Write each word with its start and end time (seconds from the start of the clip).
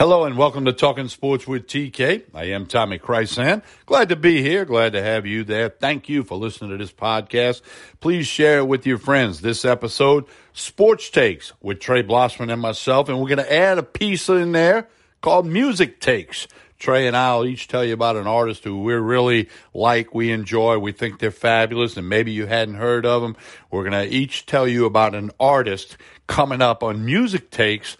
Hello 0.00 0.24
and 0.24 0.38
welcome 0.38 0.64
to 0.64 0.72
Talking 0.72 1.08
Sports 1.08 1.46
with 1.46 1.66
TK. 1.66 2.22
I 2.32 2.44
am 2.44 2.64
Tommy 2.64 2.98
Chrysan. 2.98 3.62
Glad 3.84 4.08
to 4.08 4.16
be 4.16 4.40
here. 4.40 4.64
Glad 4.64 4.94
to 4.94 5.02
have 5.02 5.26
you 5.26 5.44
there. 5.44 5.68
Thank 5.68 6.08
you 6.08 6.22
for 6.22 6.38
listening 6.38 6.70
to 6.70 6.78
this 6.78 6.90
podcast. 6.90 7.60
Please 8.00 8.26
share 8.26 8.60
it 8.60 8.66
with 8.66 8.86
your 8.86 8.96
friends. 8.96 9.42
This 9.42 9.62
episode, 9.62 10.24
Sports 10.54 11.10
Takes 11.10 11.52
with 11.60 11.80
Trey 11.80 12.02
Blossman 12.02 12.50
and 12.50 12.62
myself. 12.62 13.10
And 13.10 13.20
we're 13.20 13.28
going 13.28 13.46
to 13.46 13.52
add 13.52 13.76
a 13.76 13.82
piece 13.82 14.30
in 14.30 14.52
there 14.52 14.88
called 15.20 15.44
Music 15.44 16.00
Takes. 16.00 16.48
Trey 16.78 17.06
and 17.06 17.14
I 17.14 17.36
will 17.36 17.44
each 17.44 17.68
tell 17.68 17.84
you 17.84 17.92
about 17.92 18.16
an 18.16 18.26
artist 18.26 18.64
who 18.64 18.82
we 18.82 18.94
really 18.94 19.50
like, 19.74 20.14
we 20.14 20.32
enjoy, 20.32 20.78
we 20.78 20.92
think 20.92 21.18
they're 21.18 21.30
fabulous, 21.30 21.98
and 21.98 22.08
maybe 22.08 22.32
you 22.32 22.46
hadn't 22.46 22.76
heard 22.76 23.04
of 23.04 23.20
them. 23.20 23.36
We're 23.70 23.84
going 23.86 24.08
to 24.08 24.16
each 24.16 24.46
tell 24.46 24.66
you 24.66 24.86
about 24.86 25.14
an 25.14 25.30
artist 25.38 25.98
coming 26.26 26.62
up 26.62 26.82
on 26.82 27.04
Music 27.04 27.50
Takes 27.50 27.98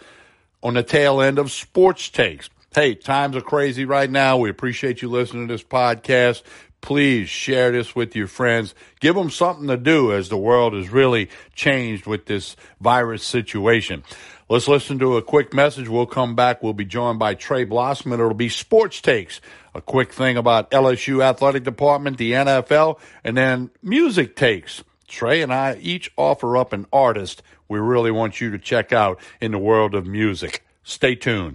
on 0.62 0.74
the 0.74 0.82
tail 0.82 1.20
end 1.20 1.38
of 1.38 1.50
sports 1.50 2.08
takes. 2.08 2.50
Hey, 2.74 2.94
times 2.94 3.36
are 3.36 3.40
crazy 3.40 3.84
right 3.84 4.10
now. 4.10 4.36
We 4.36 4.50
appreciate 4.50 5.02
you 5.02 5.08
listening 5.08 5.48
to 5.48 5.54
this 5.54 5.64
podcast. 5.64 6.42
Please 6.80 7.28
share 7.28 7.72
this 7.72 7.94
with 7.94 8.16
your 8.16 8.26
friends. 8.26 8.74
Give 9.00 9.14
them 9.14 9.30
something 9.30 9.66
to 9.68 9.76
do 9.76 10.12
as 10.12 10.28
the 10.28 10.36
world 10.36 10.72
has 10.74 10.88
really 10.88 11.28
changed 11.54 12.06
with 12.06 12.26
this 12.26 12.56
virus 12.80 13.24
situation. 13.24 14.02
Let's 14.48 14.66
listen 14.66 14.98
to 14.98 15.16
a 15.16 15.22
quick 15.22 15.52
message. 15.54 15.88
We'll 15.88 16.06
come 16.06 16.34
back. 16.34 16.62
We'll 16.62 16.72
be 16.72 16.84
joined 16.84 17.18
by 17.18 17.34
Trey 17.34 17.64
Blossman. 17.64 18.14
It'll 18.14 18.34
be 18.34 18.48
sports 18.48 19.00
takes, 19.00 19.40
a 19.74 19.80
quick 19.80 20.12
thing 20.12 20.36
about 20.36 20.70
LSU 20.70 21.22
athletic 21.22 21.62
department, 21.62 22.18
the 22.18 22.32
NFL, 22.32 22.98
and 23.22 23.36
then 23.36 23.70
music 23.82 24.34
takes. 24.34 24.82
Trey 25.10 25.42
and 25.42 25.52
I 25.52 25.76
each 25.80 26.10
offer 26.16 26.56
up 26.56 26.72
an 26.72 26.86
artist 26.92 27.42
we 27.68 27.78
really 27.78 28.10
want 28.10 28.40
you 28.40 28.50
to 28.50 28.58
check 28.58 28.92
out 28.92 29.20
in 29.40 29.52
the 29.52 29.58
world 29.58 29.94
of 29.94 30.06
music. 30.06 30.64
Stay 30.82 31.14
tuned. 31.14 31.54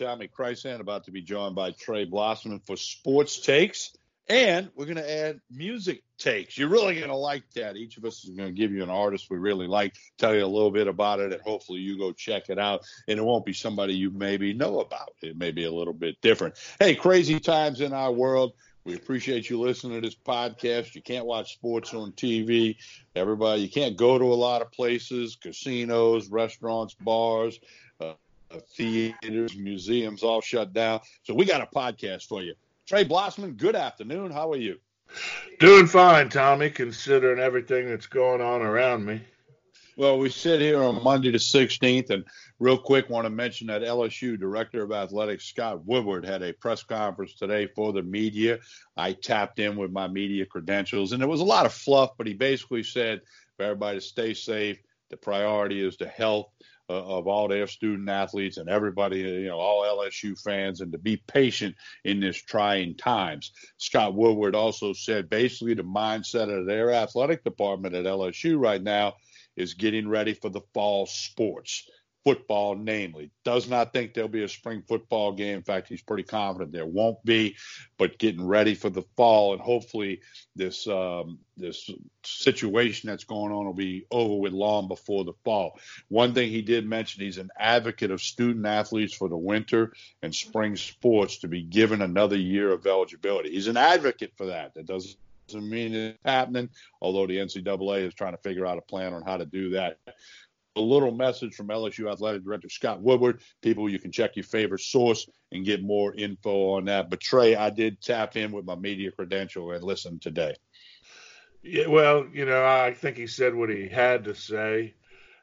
Tommy 0.00 0.28
Chrysan, 0.28 0.80
about 0.80 1.04
to 1.04 1.10
be 1.10 1.20
joined 1.20 1.54
by 1.54 1.72
Trey 1.72 2.06
Blossman 2.06 2.64
for 2.66 2.74
sports 2.74 3.38
takes. 3.38 3.92
And 4.30 4.70
we're 4.74 4.86
going 4.86 4.96
to 4.96 5.26
add 5.26 5.40
music 5.50 6.02
takes. 6.16 6.56
You're 6.56 6.70
really 6.70 6.94
going 6.94 7.08
to 7.10 7.16
like 7.16 7.42
that. 7.56 7.76
Each 7.76 7.98
of 7.98 8.06
us 8.06 8.24
is 8.24 8.30
going 8.30 8.48
to 8.48 8.58
give 8.58 8.72
you 8.72 8.82
an 8.82 8.88
artist 8.88 9.26
we 9.28 9.36
really 9.36 9.66
like, 9.66 9.96
tell 10.16 10.34
you 10.34 10.42
a 10.42 10.46
little 10.46 10.70
bit 10.70 10.86
about 10.86 11.20
it, 11.20 11.34
and 11.34 11.42
hopefully 11.42 11.80
you 11.80 11.98
go 11.98 12.12
check 12.12 12.48
it 12.48 12.58
out. 12.58 12.82
And 13.08 13.18
it 13.18 13.22
won't 13.22 13.44
be 13.44 13.52
somebody 13.52 13.94
you 13.94 14.10
maybe 14.10 14.54
know 14.54 14.80
about. 14.80 15.10
It 15.20 15.36
may 15.36 15.50
be 15.50 15.64
a 15.64 15.72
little 15.72 15.92
bit 15.92 16.18
different. 16.22 16.54
Hey, 16.78 16.94
crazy 16.94 17.38
times 17.38 17.82
in 17.82 17.92
our 17.92 18.12
world. 18.12 18.54
We 18.84 18.94
appreciate 18.94 19.50
you 19.50 19.60
listening 19.60 20.00
to 20.00 20.08
this 20.08 20.16
podcast. 20.16 20.94
You 20.94 21.02
can't 21.02 21.26
watch 21.26 21.52
sports 21.52 21.92
on 21.92 22.12
TV. 22.12 22.76
Everybody, 23.14 23.62
you 23.62 23.68
can't 23.68 23.98
go 23.98 24.16
to 24.16 24.24
a 24.24 24.34
lot 24.34 24.62
of 24.62 24.72
places, 24.72 25.36
casinos, 25.36 26.28
restaurants, 26.28 26.94
bars. 26.94 27.60
Theaters, 28.76 29.56
museums 29.56 30.22
all 30.22 30.40
shut 30.40 30.72
down. 30.72 31.00
So 31.22 31.34
we 31.34 31.44
got 31.44 31.60
a 31.60 31.66
podcast 31.66 32.26
for 32.26 32.42
you. 32.42 32.54
Trey 32.86 33.04
Blossman, 33.04 33.56
good 33.56 33.76
afternoon. 33.76 34.30
How 34.32 34.50
are 34.50 34.56
you? 34.56 34.78
Doing 35.58 35.86
fine, 35.86 36.28
Tommy, 36.28 36.70
considering 36.70 37.38
everything 37.38 37.88
that's 37.88 38.06
going 38.06 38.40
on 38.40 38.62
around 38.62 39.04
me. 39.04 39.20
Well, 39.96 40.18
we 40.18 40.30
sit 40.30 40.60
here 40.60 40.82
on 40.82 41.02
Monday 41.02 41.30
the 41.30 41.38
16th, 41.38 42.10
and 42.10 42.24
real 42.58 42.78
quick, 42.78 43.10
want 43.10 43.26
to 43.26 43.30
mention 43.30 43.66
that 43.66 43.82
LSU 43.82 44.38
Director 44.38 44.82
of 44.82 44.92
Athletics 44.92 45.44
Scott 45.44 45.84
Woodward 45.84 46.24
had 46.24 46.42
a 46.42 46.54
press 46.54 46.82
conference 46.82 47.34
today 47.34 47.66
for 47.66 47.92
the 47.92 48.02
media. 48.02 48.60
I 48.96 49.12
tapped 49.12 49.58
in 49.58 49.76
with 49.76 49.92
my 49.92 50.08
media 50.08 50.46
credentials, 50.46 51.12
and 51.12 51.20
there 51.20 51.28
was 51.28 51.40
a 51.40 51.44
lot 51.44 51.66
of 51.66 51.72
fluff, 51.72 52.12
but 52.16 52.26
he 52.26 52.34
basically 52.34 52.82
said 52.82 53.20
for 53.56 53.64
everybody 53.64 53.98
to 53.98 54.04
stay 54.04 54.32
safe. 54.32 54.78
The 55.10 55.16
priority 55.16 55.84
is 55.86 55.96
the 55.96 56.06
health 56.06 56.50
Uh, 56.90 57.04
of 57.04 57.28
all 57.28 57.46
their 57.46 57.68
student 57.68 58.08
athletes 58.08 58.56
and 58.56 58.68
everybody, 58.68 59.20
you 59.20 59.46
know, 59.46 59.60
all 59.60 59.84
LSU 59.84 60.36
fans, 60.42 60.80
and 60.80 60.90
to 60.90 60.98
be 60.98 61.16
patient 61.28 61.76
in 62.04 62.18
this 62.18 62.36
trying 62.36 62.96
times. 62.96 63.52
Scott 63.76 64.12
Woodward 64.12 64.56
also 64.56 64.92
said 64.92 65.30
basically 65.30 65.74
the 65.74 65.84
mindset 65.84 66.50
of 66.50 66.66
their 66.66 66.90
athletic 66.90 67.44
department 67.44 67.94
at 67.94 68.06
LSU 68.06 68.58
right 68.58 68.82
now 68.82 69.14
is 69.56 69.74
getting 69.74 70.08
ready 70.08 70.34
for 70.34 70.48
the 70.48 70.62
fall 70.74 71.06
sports 71.06 71.88
football, 72.24 72.74
namely. 72.74 73.30
Does 73.44 73.68
not 73.68 73.92
think 73.92 74.12
there'll 74.12 74.28
be 74.28 74.42
a 74.42 74.48
spring 74.48 74.82
football 74.86 75.32
game. 75.32 75.56
In 75.56 75.62
fact, 75.62 75.88
he's 75.88 76.02
pretty 76.02 76.22
confident 76.22 76.72
there 76.72 76.86
won't 76.86 77.22
be. 77.24 77.56
But 77.98 78.18
getting 78.18 78.46
ready 78.46 78.74
for 78.74 78.90
the 78.90 79.04
fall, 79.16 79.52
and 79.52 79.60
hopefully 79.60 80.20
this 80.56 80.86
um, 80.86 81.38
this 81.56 81.90
situation 82.24 83.08
that's 83.08 83.24
going 83.24 83.52
on 83.52 83.66
will 83.66 83.72
be 83.72 84.06
over 84.10 84.36
with 84.36 84.52
long 84.52 84.88
before 84.88 85.24
the 85.24 85.32
fall. 85.44 85.78
One 86.08 86.34
thing 86.34 86.50
he 86.50 86.62
did 86.62 86.86
mention, 86.86 87.24
he's 87.24 87.38
an 87.38 87.50
advocate 87.58 88.10
of 88.10 88.22
student 88.22 88.66
athletes 88.66 89.14
for 89.14 89.28
the 89.28 89.36
winter 89.36 89.92
and 90.22 90.34
spring 90.34 90.76
sports 90.76 91.38
to 91.38 91.48
be 91.48 91.62
given 91.62 92.02
another 92.02 92.36
year 92.36 92.72
of 92.72 92.86
eligibility. 92.86 93.50
He's 93.50 93.68
an 93.68 93.76
advocate 93.76 94.32
for 94.36 94.46
that. 94.46 94.74
That 94.74 94.86
doesn't 94.86 95.16
doesn't 95.46 95.68
mean 95.68 95.94
it's 95.94 96.18
happening, 96.24 96.68
although 97.00 97.26
the 97.26 97.38
NCAA 97.38 98.06
is 98.06 98.14
trying 98.14 98.34
to 98.34 98.42
figure 98.42 98.66
out 98.66 98.78
a 98.78 98.82
plan 98.82 99.12
on 99.12 99.22
how 99.22 99.36
to 99.36 99.44
do 99.44 99.70
that 99.70 99.98
a 100.76 100.80
little 100.80 101.10
message 101.10 101.54
from 101.54 101.68
LSU 101.68 102.10
Athletic 102.10 102.44
Director 102.44 102.68
Scott 102.68 103.00
Woodward. 103.00 103.40
People, 103.62 103.88
you 103.88 103.98
can 103.98 104.12
check 104.12 104.36
your 104.36 104.44
favorite 104.44 104.80
source 104.80 105.28
and 105.52 105.64
get 105.64 105.82
more 105.82 106.14
info 106.14 106.70
on 106.70 106.84
that. 106.86 107.10
But 107.10 107.20
Trey, 107.20 107.56
I 107.56 107.70
did 107.70 108.00
tap 108.00 108.36
in 108.36 108.52
with 108.52 108.64
my 108.64 108.76
media 108.76 109.10
credential 109.10 109.72
and 109.72 109.82
listen 109.82 110.18
today. 110.18 110.54
Yeah, 111.62 111.88
well, 111.88 112.26
you 112.32 112.46
know, 112.46 112.64
I 112.64 112.94
think 112.94 113.16
he 113.16 113.26
said 113.26 113.54
what 113.54 113.68
he 113.68 113.88
had 113.88 114.24
to 114.24 114.34
say. 114.34 114.94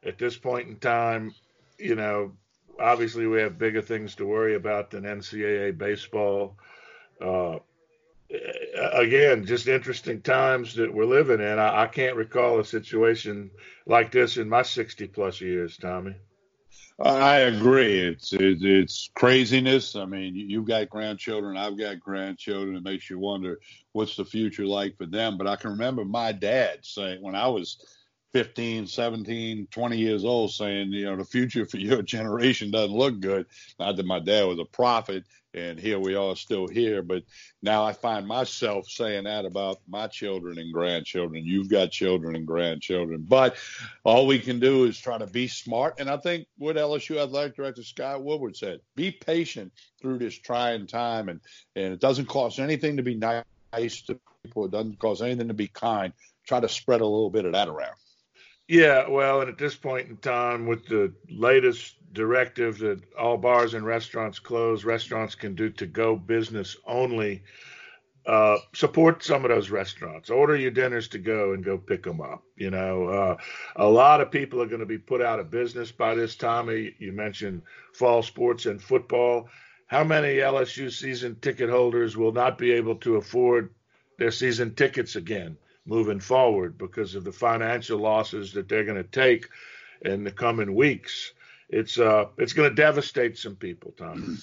At 0.03 0.17
this 0.17 0.37
point 0.37 0.67
in 0.67 0.77
time, 0.77 1.33
you 1.77 1.95
know, 1.95 2.33
obviously 2.79 3.27
we 3.27 3.41
have 3.41 3.57
bigger 3.57 3.81
things 3.81 4.15
to 4.15 4.25
worry 4.25 4.55
about 4.55 4.91
than 4.91 5.03
NCAA 5.03 5.77
baseball. 5.77 6.57
Uh, 7.21 7.57
Uh, 8.33 8.89
again, 8.93 9.45
just 9.45 9.67
interesting 9.67 10.21
times 10.21 10.75
that 10.75 10.93
we're 10.93 11.05
living 11.05 11.39
in. 11.39 11.59
I, 11.59 11.83
I, 11.83 11.87
can't 11.87 12.17
recall 12.17 12.59
a 12.59 12.65
situation 12.65 13.49
like 13.85 14.11
this 14.11 14.35
in 14.35 14.49
my 14.49 14.63
60 14.63 15.07
plus 15.07 15.39
years, 15.39 15.77
Tommy. 15.77 16.15
I 16.99 17.39
agree. 17.41 17.99
It's 17.99 18.33
it's, 18.33 18.63
it's 18.63 19.11
craziness. 19.15 19.95
I 19.95 20.05
mean, 20.05 20.35
you've 20.35 20.67
got 20.67 20.89
grandchildren. 20.89 21.55
I've 21.55 21.77
got 21.77 21.99
grandchildren. 21.99 22.75
It 22.75 22.83
makes 22.83 23.09
you 23.09 23.19
wonder 23.19 23.59
what's 23.91 24.15
the 24.15 24.25
future 24.25 24.65
like 24.65 24.97
for 24.97 25.05
them. 25.05 25.37
But 25.37 25.47
I 25.47 25.55
can 25.57 25.71
remember 25.71 26.03
my 26.05 26.31
dad 26.31 26.79
saying 26.81 27.21
when 27.21 27.35
I 27.35 27.47
was 27.47 27.77
15, 28.33 28.87
17, 28.87 29.67
20 29.71 29.97
years 29.97 30.25
old 30.25 30.51
saying, 30.51 30.91
you 30.91 31.05
know, 31.05 31.15
the 31.15 31.25
future 31.25 31.65
for 31.65 31.77
your 31.77 32.01
generation 32.03 32.71
doesn't 32.71 32.95
look 32.95 33.19
good. 33.19 33.45
Not 33.79 33.95
that 33.95 34.05
my 34.05 34.19
dad 34.19 34.45
was 34.45 34.59
a 34.59 34.65
prophet, 34.65 35.23
and 35.53 35.79
here 35.79 35.97
we 35.97 36.15
are 36.15 36.35
still 36.35 36.67
here. 36.67 37.01
But 37.01 37.23
now 37.61 37.83
I 37.83 37.93
find 37.93 38.27
myself 38.27 38.87
saying 38.89 39.23
that 39.23 39.45
about 39.45 39.79
my 39.87 40.07
children 40.07 40.59
and 40.59 40.73
grandchildren. 40.73 41.45
You've 41.45 41.69
got 41.69 41.91
children 41.91 42.35
and 42.35 42.45
grandchildren. 42.45 43.25
But 43.27 43.55
all 44.03 44.27
we 44.27 44.39
can 44.39 44.59
do 44.59 44.85
is 44.85 44.99
try 44.99 45.17
to 45.17 45.27
be 45.27 45.47
smart. 45.47 45.95
And 45.99 46.09
I 46.09 46.17
think 46.17 46.47
what 46.57 46.75
LSU 46.75 47.17
Athletic 47.17 47.55
Director 47.55 47.83
Scott 47.83 48.23
Woodward 48.23 48.55
said 48.55 48.81
be 48.95 49.11
patient 49.11 49.71
through 50.01 50.19
this 50.19 50.37
trying 50.37 50.85
time. 50.85 51.29
And, 51.29 51.39
and 51.75 51.93
it 51.93 51.99
doesn't 51.99 52.27
cost 52.27 52.59
anything 52.59 52.97
to 52.97 53.03
be 53.03 53.15
nice 53.15 54.01
to 54.03 54.19
people, 54.43 54.65
it 54.65 54.71
doesn't 54.71 54.99
cost 54.99 55.21
anything 55.21 55.47
to 55.47 55.53
be 55.53 55.67
kind. 55.67 56.13
Try 56.45 56.59
to 56.59 56.69
spread 56.69 57.01
a 57.01 57.05
little 57.05 57.29
bit 57.29 57.45
of 57.45 57.53
that 57.53 57.67
around. 57.67 57.95
Yeah, 58.67 59.07
well, 59.07 59.41
and 59.41 59.49
at 59.49 59.57
this 59.57 59.75
point 59.75 60.09
in 60.09 60.17
time, 60.17 60.65
with 60.67 60.85
the 60.87 61.13
latest 61.29 61.95
directive 62.13 62.79
that 62.79 63.01
all 63.17 63.37
bars 63.37 63.73
and 63.73 63.85
restaurants 63.85 64.39
close, 64.39 64.83
restaurants 64.83 65.35
can 65.35 65.55
do 65.55 65.69
to 65.71 65.85
go 65.85 66.15
business 66.15 66.75
only. 66.85 67.43
Uh, 68.25 68.57
support 68.73 69.23
some 69.23 69.45
of 69.45 69.51
those 69.51 69.69
restaurants. 69.69 70.29
Order 70.29 70.55
your 70.57 70.71
dinners 70.71 71.07
to 71.09 71.17
go 71.17 71.53
and 71.53 71.63
go 71.63 71.77
pick 71.77 72.03
them 72.03 72.19
up. 72.21 72.43
You 72.57 72.71
know, 72.71 73.07
uh, 73.07 73.37
a 73.77 73.87
lot 73.89 74.19
of 74.21 74.31
people 74.31 74.61
are 74.61 74.67
going 74.67 74.81
to 74.81 74.85
be 74.85 74.97
put 74.97 75.21
out 75.21 75.39
of 75.39 75.49
business 75.49 75.91
by 75.93 76.13
this 76.13 76.35
time. 76.35 76.69
You 76.69 77.13
mentioned 77.13 77.61
fall 77.93 78.21
sports 78.21 78.65
and 78.65 78.81
football. 78.81 79.47
How 79.87 80.03
many 80.03 80.35
LSU 80.37 80.91
season 80.91 81.37
ticket 81.41 81.69
holders 81.69 82.17
will 82.17 82.33
not 82.33 82.57
be 82.57 82.71
able 82.73 82.97
to 82.97 83.15
afford 83.15 83.73
their 84.19 84.31
season 84.31 84.75
tickets 84.75 85.15
again? 85.15 85.57
Moving 85.87 86.19
forward 86.19 86.77
because 86.77 87.15
of 87.15 87.23
the 87.23 87.31
financial 87.31 87.97
losses 87.97 88.53
that 88.53 88.67
they're 88.67 88.83
going 88.83 89.01
to 89.01 89.09
take 89.09 89.47
in 90.01 90.23
the 90.23 90.31
coming 90.31 90.75
weeks. 90.75 91.33
It's 91.69 91.97
uh, 91.97 92.25
it's 92.37 92.53
going 92.53 92.69
to 92.69 92.75
devastate 92.75 93.37
some 93.37 93.55
people, 93.55 93.93
Tom. 93.97 94.37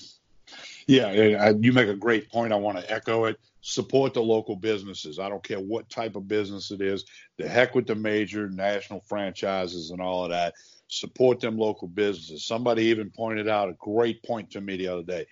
Yeah, 0.86 1.50
you 1.50 1.72
make 1.72 1.88
a 1.88 1.94
great 1.94 2.30
point. 2.30 2.52
I 2.52 2.56
want 2.56 2.78
to 2.78 2.90
echo 2.90 3.24
it. 3.24 3.38
Support 3.62 4.12
the 4.12 4.22
local 4.22 4.56
businesses. 4.56 5.18
I 5.18 5.30
don't 5.30 5.42
care 5.42 5.60
what 5.60 5.88
type 5.88 6.16
of 6.16 6.28
business 6.28 6.70
it 6.70 6.82
is. 6.82 7.06
The 7.38 7.48
heck 7.48 7.74
with 7.74 7.86
the 7.86 7.94
major 7.94 8.50
national 8.50 9.00
franchises 9.00 9.90
and 9.90 10.02
all 10.02 10.24
of 10.24 10.30
that. 10.30 10.52
Support 10.88 11.40
them 11.40 11.56
local 11.56 11.88
businesses. 11.88 12.44
Somebody 12.44 12.84
even 12.84 13.10
pointed 13.10 13.48
out 13.48 13.70
a 13.70 13.76
great 13.78 14.22
point 14.22 14.50
to 14.50 14.60
me 14.60 14.76
the 14.76 14.88
other 14.88 15.02
day. 15.02 15.26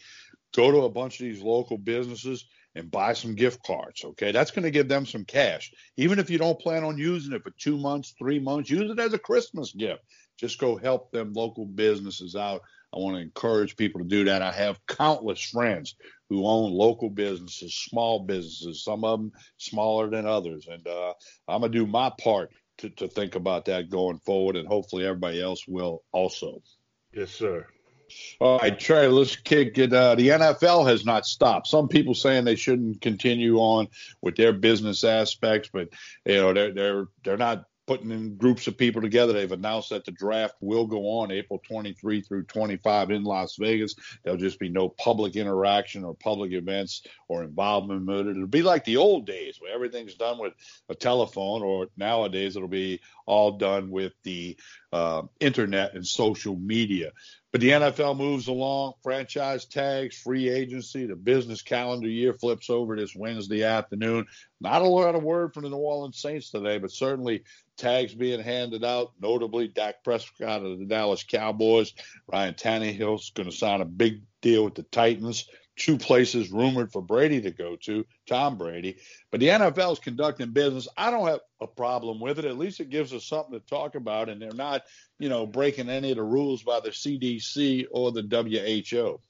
Go 0.54 0.70
to 0.70 0.78
a 0.84 0.90
bunch 0.90 1.20
of 1.20 1.26
these 1.26 1.42
local 1.42 1.76
businesses 1.76 2.46
and 2.74 2.90
buy 2.90 3.12
some 3.12 3.34
gift 3.34 3.62
cards. 3.64 4.04
Okay, 4.04 4.32
that's 4.32 4.50
going 4.50 4.64
to 4.64 4.70
give 4.70 4.88
them 4.88 5.06
some 5.06 5.24
cash. 5.24 5.72
Even 5.96 6.18
if 6.18 6.30
you 6.30 6.38
don't 6.38 6.60
plan 6.60 6.84
on 6.84 6.98
using 6.98 7.32
it 7.32 7.42
for 7.42 7.50
two 7.58 7.76
months, 7.76 8.14
three 8.18 8.38
months, 8.38 8.70
use 8.70 8.90
it 8.90 8.98
as 8.98 9.12
a 9.12 9.18
Christmas 9.18 9.72
gift. 9.72 10.02
Just 10.38 10.58
go 10.58 10.76
help 10.76 11.10
them 11.12 11.32
local 11.32 11.66
businesses 11.66 12.34
out. 12.34 12.62
I 12.94 12.98
want 12.98 13.16
to 13.16 13.22
encourage 13.22 13.76
people 13.76 14.00
to 14.00 14.06
do 14.06 14.24
that. 14.24 14.42
I 14.42 14.52
have 14.52 14.84
countless 14.86 15.42
friends 15.42 15.94
who 16.28 16.46
own 16.46 16.72
local 16.72 17.08
businesses, 17.08 17.74
small 17.74 18.20
businesses, 18.20 18.84
some 18.84 19.04
of 19.04 19.18
them 19.18 19.32
smaller 19.56 20.10
than 20.10 20.26
others. 20.26 20.66
And 20.70 20.86
uh, 20.86 21.14
I'm 21.48 21.60
going 21.60 21.72
to 21.72 21.78
do 21.78 21.86
my 21.86 22.10
part 22.20 22.50
to, 22.78 22.90
to 22.90 23.08
think 23.08 23.34
about 23.34 23.66
that 23.66 23.90
going 23.90 24.18
forward, 24.18 24.56
and 24.56 24.66
hopefully 24.66 25.06
everybody 25.06 25.40
else 25.40 25.66
will 25.66 26.02
also. 26.12 26.62
Yes, 27.12 27.30
sir. 27.30 27.66
All 28.40 28.58
right, 28.58 28.78
Trey, 28.78 29.06
let's 29.06 29.36
kick 29.36 29.78
it. 29.78 29.92
Uh, 29.92 30.14
the 30.14 30.28
NFL 30.28 30.88
has 30.88 31.04
not 31.04 31.26
stopped. 31.26 31.68
Some 31.68 31.88
people 31.88 32.14
saying 32.14 32.44
they 32.44 32.56
shouldn't 32.56 33.00
continue 33.00 33.58
on 33.58 33.88
with 34.20 34.36
their 34.36 34.52
business 34.52 35.04
aspects, 35.04 35.70
but 35.72 35.88
you 36.24 36.34
know 36.34 36.52
they're 36.52 36.72
they're 36.72 37.06
they're 37.22 37.36
not 37.36 37.66
putting 37.86 38.10
in 38.10 38.36
groups 38.36 38.66
of 38.66 38.78
people 38.78 39.02
together. 39.02 39.32
They've 39.32 39.50
announced 39.50 39.90
that 39.90 40.04
the 40.04 40.12
draft 40.12 40.54
will 40.60 40.86
go 40.86 41.20
on 41.20 41.30
April 41.30 41.60
23 41.66 42.22
through 42.22 42.44
25 42.44 43.10
in 43.10 43.24
Las 43.24 43.56
Vegas. 43.58 43.94
There'll 44.22 44.38
just 44.38 44.58
be 44.58 44.68
no 44.68 44.88
public 44.88 45.36
interaction 45.36 46.04
or 46.04 46.14
public 46.14 46.52
events 46.52 47.02
or 47.28 47.42
involvement 47.42 48.06
with 48.06 48.28
it. 48.28 48.36
It'll 48.36 48.46
be 48.46 48.62
like 48.62 48.84
the 48.84 48.98
old 48.98 49.26
days 49.26 49.58
where 49.60 49.74
everything's 49.74 50.14
done 50.14 50.38
with 50.38 50.54
a 50.88 50.94
telephone, 50.94 51.62
or 51.62 51.88
nowadays 51.96 52.56
it'll 52.56 52.68
be 52.68 53.00
all 53.26 53.52
done 53.52 53.90
with 53.90 54.12
the 54.22 54.56
uh, 54.92 55.22
internet 55.40 55.94
and 55.94 56.06
social 56.06 56.56
media. 56.56 57.12
But 57.52 57.60
the 57.60 57.68
NFL 57.68 58.16
moves 58.16 58.48
along, 58.48 58.94
franchise 59.02 59.66
tags, 59.66 60.16
free 60.16 60.48
agency, 60.48 61.04
the 61.04 61.14
business 61.14 61.60
calendar 61.60 62.08
year 62.08 62.32
flips 62.32 62.70
over 62.70 62.96
this 62.96 63.14
Wednesday 63.14 63.62
afternoon. 63.62 64.24
Not 64.62 64.80
a 64.80 64.86
lot 64.86 65.14
of 65.14 65.22
word 65.22 65.52
from 65.52 65.64
the 65.64 65.68
New 65.68 65.76
Orleans 65.76 66.18
Saints 66.18 66.50
today, 66.50 66.78
but 66.78 66.90
certainly 66.90 67.44
tags 67.76 68.14
being 68.14 68.40
handed 68.40 68.84
out, 68.84 69.12
notably 69.20 69.68
Dak 69.68 70.02
Prescott 70.02 70.64
of 70.64 70.78
the 70.78 70.86
Dallas 70.86 71.24
Cowboys. 71.24 71.92
Ryan 72.26 72.54
Tannehill's 72.54 73.30
going 73.30 73.50
to 73.50 73.54
sign 73.54 73.82
a 73.82 73.86
big 73.86 74.22
deal 74.40 74.64
with 74.64 74.74
the 74.74 74.84
Titans 74.84 75.46
two 75.82 75.98
places 75.98 76.52
rumored 76.52 76.92
for 76.92 77.02
Brady 77.02 77.40
to 77.40 77.50
go 77.50 77.74
to, 77.74 78.06
Tom 78.28 78.56
Brady. 78.56 78.98
But 79.32 79.40
the 79.40 79.48
NFL 79.48 79.94
is 79.94 79.98
conducting 79.98 80.52
business. 80.52 80.86
I 80.96 81.10
don't 81.10 81.26
have 81.26 81.40
a 81.60 81.66
problem 81.66 82.20
with 82.20 82.38
it. 82.38 82.44
At 82.44 82.56
least 82.56 82.78
it 82.78 82.88
gives 82.88 83.12
us 83.12 83.24
something 83.24 83.58
to 83.58 83.66
talk 83.66 83.96
about, 83.96 84.28
and 84.28 84.40
they're 84.40 84.52
not, 84.52 84.84
you 85.18 85.28
know, 85.28 85.44
breaking 85.44 85.90
any 85.90 86.12
of 86.12 86.18
the 86.18 86.22
rules 86.22 86.62
by 86.62 86.78
the 86.78 86.90
CDC 86.90 87.86
or 87.90 88.12
the 88.12 88.22
WHO. 88.22 89.20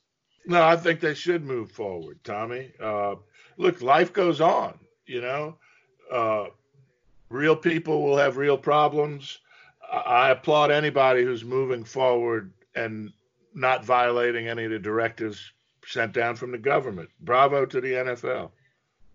No, 0.45 0.63
I 0.63 0.77
think 0.77 1.01
they 1.01 1.15
should 1.15 1.43
move 1.43 1.73
forward, 1.73 2.19
Tommy. 2.23 2.73
Uh, 2.79 3.15
look, 3.57 3.81
life 3.81 4.13
goes 4.13 4.43
on. 4.43 4.79
You 5.07 5.23
know, 5.23 5.57
uh, 6.13 6.47
real 7.31 7.57
people 7.57 8.03
will 8.03 8.19
have 8.19 8.37
real 8.37 8.59
problems. 8.59 9.39
I 9.91 10.31
applaud 10.31 10.71
anybody 10.71 11.25
who's 11.25 11.45
moving 11.45 11.85
forward 11.85 12.53
and 12.75 13.11
not 13.55 13.87
violating 13.87 14.49
any 14.49 14.65
of 14.65 14.71
the 14.71 14.79
directives 14.79 15.53
sent 15.87 16.13
down 16.13 16.37
from 16.37 16.53
the 16.53 16.59
government. 16.59 17.11
Bravo 17.21 17.67
to 17.67 17.81
the 17.81 17.93
NFL. 17.93 18.51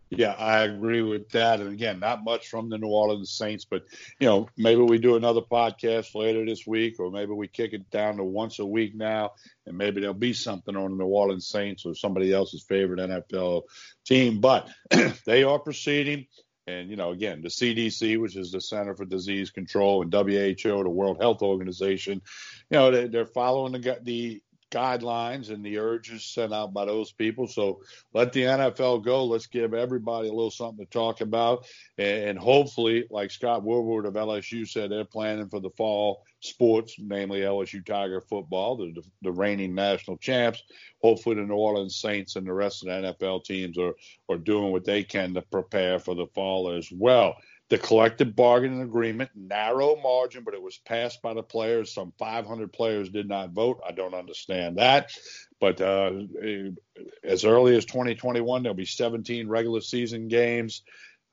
Yeah, 0.09 0.31
I 0.31 0.63
agree 0.63 1.01
with 1.01 1.29
that. 1.31 1.59
And 1.59 1.73
again, 1.73 1.99
not 1.99 2.23
much 2.23 2.47
from 2.47 2.69
the 2.69 2.77
New 2.77 2.87
Orleans 2.87 3.31
Saints, 3.31 3.65
but 3.65 3.83
you 4.19 4.27
know, 4.27 4.47
maybe 4.55 4.81
we 4.81 4.99
do 4.99 5.17
another 5.17 5.41
podcast 5.41 6.15
later 6.15 6.45
this 6.45 6.65
week, 6.65 6.99
or 6.99 7.11
maybe 7.11 7.33
we 7.33 7.47
kick 7.47 7.73
it 7.73 7.89
down 7.89 8.17
to 8.17 8.23
once 8.23 8.59
a 8.59 8.65
week 8.65 8.95
now, 8.95 9.33
and 9.65 9.77
maybe 9.77 9.99
there'll 9.99 10.13
be 10.13 10.33
something 10.33 10.75
on 10.77 10.91
the 10.91 11.03
New 11.03 11.09
Orleans 11.09 11.47
Saints 11.47 11.85
or 11.85 11.93
somebody 11.93 12.31
else's 12.31 12.63
favorite 12.63 12.99
NFL 12.99 13.63
team. 14.05 14.39
But 14.39 14.69
they 15.25 15.43
are 15.43 15.59
proceeding. 15.59 16.27
And, 16.67 16.89
you 16.89 16.97
know, 16.97 17.11
again, 17.11 17.41
the 17.41 17.47
CDC, 17.47 18.19
which 18.19 18.35
is 18.35 18.51
the 18.51 18.59
Center 18.59 18.93
for 18.93 19.05
Disease 19.05 19.51
Control, 19.51 20.01
and 20.01 20.13
WHO, 20.13 20.83
the 20.83 20.89
World 20.89 21.17
Health 21.21 21.41
Organization, 21.41 22.21
you 22.69 22.77
know, 22.77 22.91
they, 22.91 23.17
are 23.17 23.25
following 23.25 23.71
the, 23.71 23.97
the 24.03 24.41
guidelines 24.71 25.49
and 25.49 25.63
the 25.63 25.77
urges 25.77 26.23
sent 26.23 26.53
out 26.53 26.73
by 26.73 26.85
those 26.85 27.11
people. 27.11 27.47
So 27.47 27.81
let 28.13 28.33
the 28.33 28.43
NFL 28.43 29.03
go. 29.03 29.25
Let's 29.25 29.47
give 29.47 29.73
everybody 29.73 30.27
a 30.27 30.33
little 30.33 30.51
something 30.51 30.85
to 30.85 30.91
talk 30.91 31.21
about. 31.21 31.65
And 31.97 32.37
hopefully, 32.37 33.05
like 33.09 33.31
Scott 33.31 33.63
Woodward 33.63 34.05
of 34.05 34.13
LSU 34.13 34.67
said, 34.67 34.91
they're 34.91 35.05
planning 35.05 35.49
for 35.49 35.59
the 35.59 35.71
fall 35.71 36.23
sports, 36.39 36.95
namely 36.99 37.41
LSU 37.41 37.85
Tiger 37.85 38.21
football, 38.21 38.77
the, 38.77 39.01
the 39.21 39.31
reigning 39.31 39.73
national 39.73 40.17
champs. 40.17 40.63
Hopefully, 41.01 41.35
the 41.35 41.43
New 41.43 41.55
Orleans 41.55 41.99
Saints 41.99 42.35
and 42.35 42.45
the 42.45 42.53
rest 42.53 42.83
of 42.83 42.87
the 42.87 43.13
NFL 43.13 43.43
teams 43.43 43.77
are, 43.77 43.93
are 44.29 44.37
doing 44.37 44.71
what 44.71 44.85
they 44.85 45.03
can 45.03 45.33
to 45.33 45.41
prepare 45.41 45.99
for 45.99 46.15
the 46.15 46.27
fall 46.33 46.71
as 46.71 46.91
well. 46.91 47.35
The 47.69 47.77
collective 47.77 48.35
bargaining 48.35 48.81
agreement, 48.81 49.31
narrow 49.35 49.97
margin, 49.97 50.43
but 50.43 50.53
it 50.53 50.61
was 50.61 50.77
passed 50.77 51.21
by 51.21 51.33
the 51.33 51.43
players. 51.43 51.93
Some 51.93 52.13
500 52.17 52.71
players 52.71 53.09
did 53.09 53.27
not 53.27 53.51
vote. 53.51 53.81
I 53.85 53.91
don't 53.91 54.13
understand 54.13 54.77
that. 54.77 55.11
But 55.59 55.81
uh, 55.81 56.11
as 57.23 57.43
early 57.43 57.75
as 57.75 57.85
2021, 57.85 58.63
there'll 58.63 58.75
be 58.75 58.85
17 58.85 59.49
regular 59.49 59.81
season 59.81 60.29
games. 60.29 60.83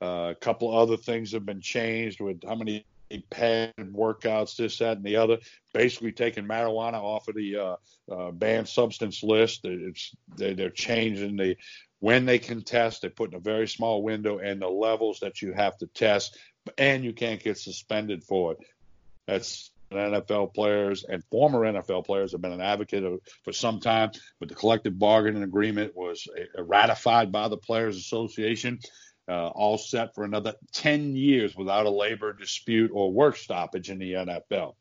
Uh, 0.01 0.31
a 0.31 0.35
couple 0.35 0.75
other 0.75 0.97
things 0.97 1.31
have 1.31 1.45
been 1.45 1.61
changed 1.61 2.19
with 2.19 2.43
how 2.43 2.55
many 2.55 2.85
padded 3.29 3.93
workouts, 3.93 4.55
this, 4.55 4.79
that, 4.79 4.97
and 4.97 5.05
the 5.05 5.17
other. 5.17 5.37
Basically, 5.73 6.11
taking 6.11 6.45
marijuana 6.45 7.01
off 7.01 7.27
of 7.27 7.35
the 7.35 7.57
uh, 7.57 7.75
uh, 8.11 8.31
banned 8.31 8.67
substance 8.67 9.23
list. 9.23 9.61
It's 9.65 10.15
they, 10.37 10.51
are 10.51 10.69
changing 10.69 11.37
the 11.37 11.57
when 11.99 12.25
they 12.25 12.39
can 12.39 12.61
test. 12.61 13.01
They 13.01 13.09
put 13.09 13.31
in 13.31 13.37
a 13.37 13.41
very 13.41 13.67
small 13.67 14.03
window 14.03 14.39
and 14.39 14.61
the 14.61 14.69
levels 14.69 15.19
that 15.19 15.41
you 15.41 15.53
have 15.53 15.77
to 15.79 15.87
test, 15.87 16.37
and 16.77 17.03
you 17.03 17.13
can't 17.13 17.43
get 17.43 17.57
suspended 17.57 18.23
for 18.23 18.53
it. 18.53 18.59
That's 19.27 19.71
NFL 19.91 20.53
players 20.53 21.03
and 21.03 21.23
former 21.31 21.59
NFL 21.61 22.05
players 22.05 22.31
have 22.31 22.41
been 22.41 22.51
an 22.51 22.61
advocate 22.61 23.03
of, 23.03 23.19
for 23.43 23.53
some 23.53 23.79
time, 23.79 24.11
but 24.39 24.49
the 24.49 24.55
collective 24.55 24.97
bargaining 24.97 25.43
agreement 25.43 25.95
was 25.95 26.27
uh, 26.57 26.63
ratified 26.63 27.31
by 27.31 27.47
the 27.47 27.57
Players 27.57 27.97
Association, 27.97 28.79
uh, 29.27 29.47
all 29.47 29.77
set 29.77 30.13
for 30.13 30.23
another 30.23 30.53
10 30.73 31.15
years 31.15 31.55
without 31.55 31.85
a 31.85 31.89
labor 31.89 32.33
dispute 32.33 32.91
or 32.93 33.11
work 33.11 33.37
stoppage 33.37 33.89
in 33.89 33.99
the 33.99 34.13
NFL. 34.13 34.75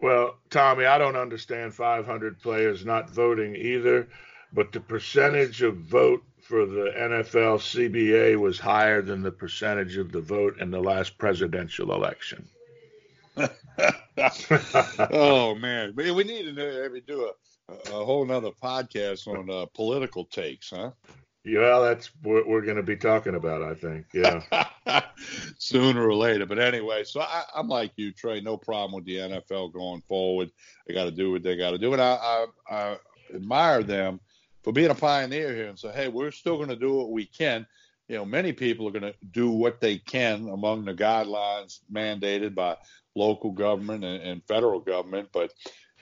Well, 0.00 0.38
Tommy, 0.48 0.86
I 0.86 0.98
don't 0.98 1.16
understand 1.16 1.74
500 1.74 2.40
players 2.40 2.86
not 2.86 3.10
voting 3.10 3.54
either, 3.56 4.08
but 4.52 4.72
the 4.72 4.80
percentage 4.80 5.62
of 5.62 5.76
vote 5.76 6.22
for 6.40 6.66
the 6.66 6.92
NFL 6.96 7.58
CBA 7.58 8.36
was 8.36 8.58
higher 8.58 9.02
than 9.02 9.22
the 9.22 9.30
percentage 9.30 9.96
of 9.96 10.10
the 10.10 10.20
vote 10.20 10.58
in 10.58 10.70
the 10.70 10.80
last 10.80 11.18
presidential 11.18 11.92
election. 11.92 12.48
oh 15.10 15.54
man, 15.54 15.94
we 15.94 16.24
need 16.24 16.42
to 16.44 16.52
maybe 16.52 17.00
do 17.00 17.30
a, 17.68 17.74
a 17.90 18.04
whole 18.04 18.24
nother 18.24 18.50
podcast 18.62 19.28
on 19.28 19.48
uh, 19.50 19.66
political 19.74 20.24
takes, 20.24 20.70
huh? 20.70 20.90
Yeah, 21.44 21.78
that's 21.78 22.10
what 22.22 22.46
we're 22.46 22.60
going 22.60 22.76
to 22.76 22.82
be 22.82 22.96
talking 22.96 23.34
about, 23.34 23.62
I 23.62 23.74
think. 23.74 24.06
Yeah, 24.12 24.42
sooner 25.58 26.06
or 26.06 26.14
later. 26.14 26.44
But 26.44 26.58
anyway, 26.58 27.04
so 27.04 27.20
I, 27.20 27.44
am 27.56 27.68
like 27.68 27.92
you, 27.96 28.12
Trey. 28.12 28.40
No 28.40 28.58
problem 28.58 28.92
with 28.92 29.06
the 29.06 29.16
NFL 29.16 29.72
going 29.72 30.02
forward. 30.02 30.50
They 30.86 30.92
got 30.92 31.04
to 31.04 31.10
do 31.10 31.32
what 31.32 31.42
they 31.42 31.56
got 31.56 31.70
to 31.70 31.78
do, 31.78 31.94
and 31.94 32.02
I, 32.02 32.12
I, 32.12 32.46
I 32.70 32.96
admire 33.34 33.82
them 33.82 34.20
for 34.62 34.72
being 34.72 34.90
a 34.90 34.94
pioneer 34.94 35.54
here 35.54 35.68
and 35.68 35.78
say, 35.78 35.92
hey, 35.92 36.08
we're 36.08 36.30
still 36.30 36.56
going 36.56 36.68
to 36.68 36.76
do 36.76 36.94
what 36.94 37.10
we 37.10 37.24
can. 37.24 37.66
You 38.08 38.16
know, 38.16 38.24
many 38.26 38.52
people 38.52 38.86
are 38.86 38.92
going 38.92 39.10
to 39.10 39.14
do 39.30 39.50
what 39.50 39.80
they 39.80 39.96
can 39.96 40.48
among 40.50 40.84
the 40.84 40.92
guidelines 40.92 41.80
mandated 41.90 42.54
by 42.54 42.76
local 43.14 43.52
government 43.52 44.04
and, 44.04 44.22
and 44.22 44.44
federal 44.46 44.80
government, 44.80 45.30
but 45.32 45.52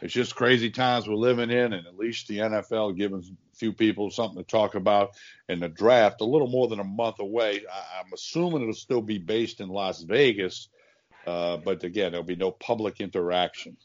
it's 0.00 0.14
just 0.14 0.34
crazy 0.34 0.70
times 0.70 1.08
we're 1.08 1.14
living 1.14 1.50
in, 1.50 1.72
and 1.72 1.86
at 1.86 1.96
least 1.96 2.28
the 2.28 2.38
NFL 2.38 2.96
giving 2.96 3.22
few 3.58 3.72
people 3.72 4.10
something 4.10 4.42
to 4.42 4.48
talk 4.48 4.74
about 4.74 5.16
in 5.48 5.60
the 5.60 5.68
draft. 5.68 6.20
A 6.20 6.24
little 6.24 6.48
more 6.48 6.68
than 6.68 6.80
a 6.80 6.84
month 6.84 7.18
away. 7.20 7.62
I, 7.70 8.00
am 8.00 8.12
assuming 8.12 8.62
it'll 8.62 8.74
still 8.74 9.02
be 9.02 9.18
based 9.18 9.60
in 9.60 9.68
Las 9.68 10.02
Vegas, 10.02 10.68
uh, 11.26 11.58
but 11.58 11.84
again, 11.84 12.12
there'll 12.12 12.26
be 12.26 12.36
no 12.36 12.50
public 12.50 13.00
interaction. 13.00 13.76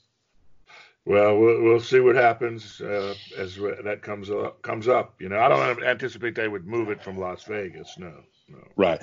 Well, 1.06 1.38
we'll, 1.38 1.62
we'll 1.62 1.82
see 1.82 2.00
what 2.00 2.16
happens 2.16 2.80
uh, 2.80 3.14
as 3.38 3.56
that 3.56 4.02
comes 4.02 4.30
up. 4.30 4.62
Comes 4.62 4.88
up, 4.88 5.16
you 5.20 5.28
know. 5.28 5.40
I 5.40 5.50
don't 5.50 5.84
anticipate 5.84 6.36
they 6.36 6.48
would 6.48 6.66
move 6.66 6.90
it 6.90 7.04
from 7.04 7.18
Las 7.18 7.44
Vegas. 7.44 7.98
No. 7.98 8.14
Right. 8.76 9.02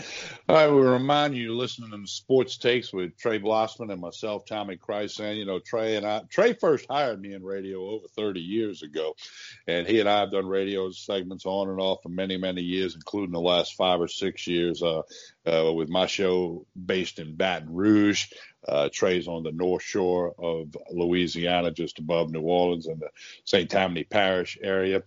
I 0.49 0.67
will 0.67 0.83
remind 0.83 1.35
you, 1.35 1.57
listening 1.57 1.91
to 1.91 2.07
Sports 2.07 2.59
Takes 2.59 2.93
with 2.93 3.17
Trey 3.17 3.39
Blossman 3.39 3.91
and 3.91 4.01
myself, 4.01 4.45
Tommy 4.45 4.77
Christ, 4.77 5.21
and 5.21 5.39
you 5.39 5.47
know 5.47 5.61
Trey 5.61 5.97
and 5.97 6.05
I. 6.05 6.23
Trey 6.29 6.53
first 6.53 6.87
hired 6.91 7.21
me 7.21 7.33
in 7.33 7.43
radio 7.43 7.89
over 7.89 8.07
30 8.17 8.41
years 8.41 8.83
ago, 8.83 9.15
and 9.67 9.87
he 9.87 10.01
and 10.01 10.09
I 10.09 10.21
have 10.21 10.33
done 10.33 10.47
radio 10.47 10.91
segments 10.91 11.47
on 11.47 11.71
and 11.71 11.81
off 11.81 12.03
for 12.03 12.11
many, 12.11 12.37
many 12.37 12.63
years, 12.63 12.95
including 12.95 13.33
the 13.33 13.41
last 13.41 13.75
five 13.75 14.01
or 14.01 14.09
six 14.09 14.47
years 14.47 14.83
uh, 14.83 15.03
uh, 15.47 15.73
with 15.73 15.89
my 15.89 16.07
show 16.07 16.67
based 16.85 17.19
in 17.19 17.37
Baton 17.37 17.73
Rouge. 17.73 18.27
Uh, 18.69 18.91
Trey's 18.93 19.27
on 19.27 19.43
the 19.43 19.53
North 19.53 19.83
Shore 19.83 20.35
of 20.39 20.77
Louisiana, 20.91 21.71
just 21.71 21.99
above 21.99 22.31
New 22.31 22.43
Orleans 22.43 22.87
in 22.87 22.99
the 22.99 23.09
St. 23.45 23.71
Tammany 23.71 24.05
Parish 24.05 24.59
area. 24.63 25.03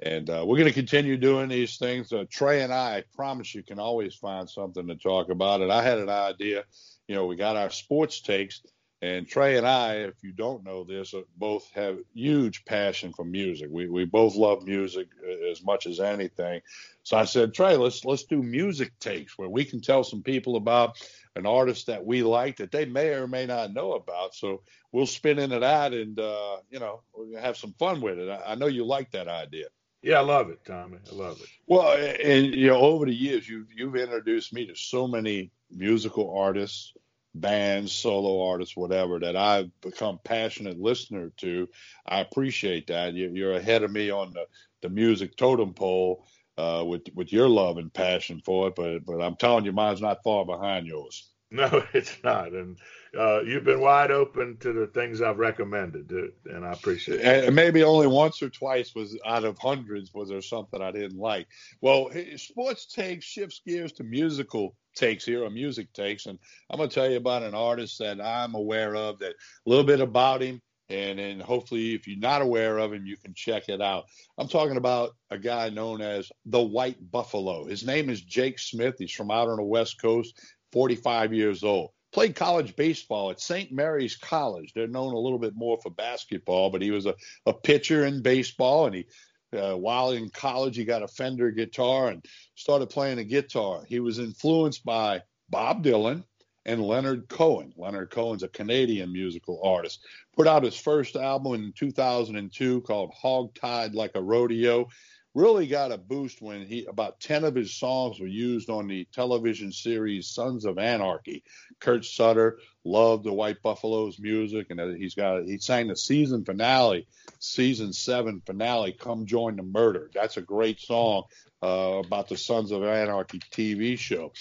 And 0.00 0.28
uh, 0.28 0.44
we're 0.46 0.58
going 0.58 0.68
to 0.68 0.74
continue 0.74 1.16
doing 1.16 1.48
these 1.48 1.78
things. 1.78 2.12
Uh, 2.12 2.24
Trey 2.30 2.62
and 2.62 2.72
I, 2.72 2.98
I 2.98 3.04
promise 3.14 3.54
you, 3.54 3.62
can 3.62 3.78
always 3.78 4.14
find 4.14 4.48
something 4.48 4.86
to 4.88 4.96
talk 4.96 5.30
about. 5.30 5.62
And 5.62 5.72
I 5.72 5.82
had 5.82 5.98
an 5.98 6.10
idea. 6.10 6.64
You 7.08 7.14
know, 7.14 7.26
we 7.26 7.36
got 7.36 7.56
our 7.56 7.70
sports 7.70 8.20
takes, 8.20 8.60
and 9.00 9.28
Trey 9.28 9.56
and 9.56 9.66
I, 9.66 9.94
if 9.96 10.14
you 10.22 10.32
don't 10.32 10.64
know 10.64 10.84
this, 10.84 11.14
uh, 11.14 11.20
both 11.36 11.70
have 11.74 11.98
huge 12.14 12.64
passion 12.64 13.12
for 13.12 13.24
music. 13.24 13.68
We 13.70 13.88
we 13.88 14.04
both 14.04 14.34
love 14.34 14.66
music 14.66 15.08
uh, 15.26 15.50
as 15.50 15.62
much 15.62 15.86
as 15.86 16.00
anything. 16.00 16.60
So 17.02 17.16
I 17.16 17.24
said, 17.24 17.54
Trey, 17.54 17.76
let's 17.76 18.04
let's 18.04 18.24
do 18.24 18.42
music 18.42 18.98
takes 18.98 19.38
where 19.38 19.48
we 19.48 19.64
can 19.64 19.80
tell 19.80 20.02
some 20.02 20.22
people 20.22 20.56
about 20.56 20.98
an 21.36 21.46
artist 21.46 21.86
that 21.86 22.04
we 22.04 22.22
like 22.22 22.56
that 22.56 22.72
they 22.72 22.84
may 22.86 23.10
or 23.10 23.28
may 23.28 23.46
not 23.46 23.72
know 23.72 23.92
about. 23.92 24.34
So 24.34 24.62
we'll 24.92 25.06
spin 25.06 25.38
into 25.38 25.60
that, 25.60 25.94
and 25.94 26.18
uh, 26.18 26.58
you 26.70 26.80
know, 26.80 27.02
have 27.40 27.56
some 27.56 27.74
fun 27.78 28.00
with 28.00 28.18
it. 28.18 28.28
I, 28.28 28.52
I 28.52 28.54
know 28.56 28.66
you 28.66 28.84
like 28.84 29.10
that 29.12 29.28
idea. 29.28 29.66
Yeah, 30.02 30.18
I 30.18 30.22
love 30.22 30.50
it, 30.50 30.64
Tommy. 30.64 30.98
I 31.10 31.14
love 31.14 31.40
it. 31.40 31.48
Well, 31.66 31.96
and 31.96 32.54
you 32.54 32.68
know, 32.68 32.78
over 32.78 33.06
the 33.06 33.14
years, 33.14 33.48
you've 33.48 33.72
you've 33.74 33.96
introduced 33.96 34.52
me 34.52 34.66
to 34.66 34.76
so 34.76 35.08
many 35.08 35.50
musical 35.70 36.36
artists, 36.38 36.92
bands, 37.34 37.92
solo 37.92 38.48
artists, 38.48 38.76
whatever, 38.76 39.18
that 39.20 39.36
I've 39.36 39.70
become 39.80 40.20
passionate 40.22 40.78
listener 40.78 41.32
to. 41.38 41.68
I 42.06 42.20
appreciate 42.20 42.86
that. 42.88 43.14
You're 43.14 43.54
ahead 43.54 43.82
of 43.82 43.90
me 43.90 44.10
on 44.10 44.32
the 44.32 44.46
the 44.82 44.88
music 44.88 45.36
totem 45.36 45.74
pole. 45.74 46.26
Uh, 46.58 46.82
with 46.86 47.02
with 47.14 47.30
your 47.34 47.50
love 47.50 47.76
and 47.76 47.92
passion 47.92 48.40
for 48.42 48.68
it, 48.68 48.74
but 48.74 49.04
but 49.04 49.20
I'm 49.20 49.36
telling 49.36 49.66
you, 49.66 49.72
mine's 49.72 50.00
not 50.00 50.22
far 50.24 50.46
behind 50.46 50.86
yours. 50.86 51.28
No, 51.50 51.84
it's 51.92 52.16
not, 52.24 52.52
and 52.54 52.76
uh, 53.18 53.40
you've 53.42 53.64
been 53.64 53.80
wide 53.80 54.10
open 54.10 54.56
to 54.58 54.72
the 54.72 54.86
things 54.88 55.22
I've 55.22 55.38
recommended, 55.38 56.12
and 56.46 56.64
I 56.64 56.72
appreciate 56.72 57.20
it. 57.20 57.44
And 57.46 57.54
maybe 57.54 57.82
only 57.82 58.06
once 58.06 58.42
or 58.42 58.50
twice 58.50 58.94
was 58.94 59.18
out 59.24 59.44
of 59.44 59.58
hundreds 59.58 60.12
was 60.12 60.28
there 60.28 60.42
something 60.42 60.82
I 60.82 60.90
didn't 60.90 61.18
like. 61.18 61.46
Well, 61.80 62.10
sports 62.36 62.86
takes 62.86 63.24
shifts 63.24 63.60
gears 63.66 63.92
to 63.92 64.04
musical 64.04 64.76
takes 64.94 65.24
here, 65.24 65.44
or 65.44 65.50
music 65.50 65.92
takes, 65.92 66.26
and 66.26 66.38
I'm 66.70 66.78
going 66.78 66.88
to 66.88 66.94
tell 66.94 67.10
you 67.10 67.16
about 67.16 67.42
an 67.42 67.54
artist 67.54 67.98
that 67.98 68.20
I'm 68.20 68.54
aware 68.54 68.96
of. 68.96 69.18
That 69.20 69.32
a 69.32 69.70
little 69.70 69.84
bit 69.84 70.00
about 70.00 70.42
him, 70.42 70.60
and 70.88 71.20
and 71.20 71.40
hopefully, 71.40 71.94
if 71.94 72.06
you're 72.06 72.18
not 72.18 72.42
aware 72.42 72.78
of 72.78 72.92
him, 72.92 73.06
you 73.06 73.16
can 73.16 73.34
check 73.34 73.68
it 73.68 73.80
out. 73.80 74.04
I'm 74.38 74.48
talking 74.48 74.76
about 74.76 75.10
a 75.30 75.38
guy 75.38 75.68
known 75.70 76.00
as 76.00 76.30
the 76.44 76.62
White 76.62 77.10
Buffalo. 77.10 77.66
His 77.66 77.84
name 77.84 78.10
is 78.10 78.22
Jake 78.22 78.58
Smith. 78.58 78.96
He's 78.98 79.12
from 79.12 79.30
out 79.30 79.48
on 79.48 79.56
the 79.56 79.64
West 79.64 80.00
Coast, 80.00 80.38
45 80.72 81.32
years 81.32 81.62
old 81.62 81.90
played 82.16 82.34
college 82.34 82.74
baseball 82.76 83.30
at 83.30 83.38
St. 83.38 83.70
Mary's 83.70 84.16
College. 84.16 84.72
They're 84.72 84.86
known 84.86 85.12
a 85.12 85.18
little 85.18 85.38
bit 85.38 85.54
more 85.54 85.76
for 85.82 85.90
basketball, 85.90 86.70
but 86.70 86.80
he 86.80 86.90
was 86.90 87.04
a, 87.04 87.14
a 87.44 87.52
pitcher 87.52 88.06
in 88.06 88.22
baseball. 88.22 88.86
And 88.86 88.94
he, 88.94 89.06
uh, 89.54 89.76
while 89.76 90.12
in 90.12 90.30
college, 90.30 90.76
he 90.78 90.86
got 90.86 91.02
a 91.02 91.08
Fender 91.08 91.50
guitar 91.50 92.08
and 92.08 92.24
started 92.54 92.88
playing 92.88 93.18
a 93.18 93.24
guitar. 93.24 93.82
He 93.86 94.00
was 94.00 94.18
influenced 94.18 94.82
by 94.82 95.24
Bob 95.50 95.84
Dylan 95.84 96.24
and 96.64 96.82
Leonard 96.82 97.28
Cohen. 97.28 97.74
Leonard 97.76 98.10
Cohen's 98.10 98.42
a 98.42 98.48
Canadian 98.48 99.12
musical 99.12 99.60
artist. 99.62 100.02
Put 100.34 100.46
out 100.46 100.64
his 100.64 100.78
first 100.78 101.16
album 101.16 101.52
in 101.52 101.74
2002 101.76 102.80
called 102.80 103.12
Hog 103.12 103.54
Tied 103.54 103.94
Like 103.94 104.12
a 104.14 104.22
Rodeo 104.22 104.88
really 105.36 105.66
got 105.66 105.92
a 105.92 105.98
boost 105.98 106.40
when 106.40 106.64
he 106.64 106.86
about 106.86 107.20
10 107.20 107.44
of 107.44 107.54
his 107.54 107.74
songs 107.74 108.18
were 108.18 108.26
used 108.26 108.70
on 108.70 108.88
the 108.88 109.06
television 109.12 109.70
series 109.70 110.28
Sons 110.28 110.64
of 110.64 110.78
Anarchy. 110.78 111.44
Kurt 111.78 112.06
Sutter 112.06 112.58
loved 112.84 113.24
the 113.24 113.34
White 113.34 113.60
Buffaloes 113.62 114.18
music 114.18 114.68
and 114.70 114.96
he's 114.96 115.14
got 115.14 115.44
he 115.44 115.58
sang 115.58 115.88
the 115.88 115.96
season 115.96 116.42
finale, 116.42 117.06
season 117.38 117.92
7 117.92 118.40
finale 118.46 118.92
Come 118.92 119.26
Join 119.26 119.56
the 119.56 119.62
Murder. 119.62 120.10
That's 120.14 120.38
a 120.38 120.42
great 120.42 120.80
song 120.80 121.24
uh, 121.62 122.00
about 122.02 122.28
the 122.28 122.38
Sons 122.38 122.72
of 122.72 122.82
Anarchy 122.82 123.40
TV 123.52 123.98
show. 123.98 124.32